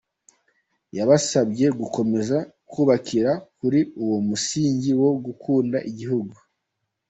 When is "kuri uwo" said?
3.57-4.17